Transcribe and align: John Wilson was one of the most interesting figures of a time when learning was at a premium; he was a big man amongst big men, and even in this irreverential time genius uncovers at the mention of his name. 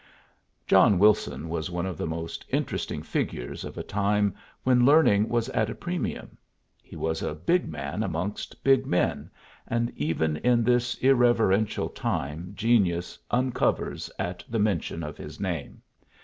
John 0.65 0.97
Wilson 0.97 1.47
was 1.47 1.69
one 1.69 1.85
of 1.85 1.95
the 1.95 2.07
most 2.07 2.43
interesting 2.49 3.03
figures 3.03 3.63
of 3.63 3.77
a 3.77 3.83
time 3.83 4.33
when 4.63 4.83
learning 4.83 5.29
was 5.29 5.47
at 5.49 5.69
a 5.69 5.75
premium; 5.75 6.39
he 6.81 6.95
was 6.95 7.21
a 7.21 7.35
big 7.35 7.69
man 7.69 8.01
amongst 8.01 8.63
big 8.63 8.87
men, 8.87 9.29
and 9.67 9.91
even 9.95 10.37
in 10.37 10.63
this 10.63 10.95
irreverential 11.03 11.89
time 11.93 12.53
genius 12.55 13.19
uncovers 13.29 14.09
at 14.17 14.43
the 14.49 14.57
mention 14.57 15.03
of 15.03 15.17
his 15.17 15.39
name. 15.39 15.83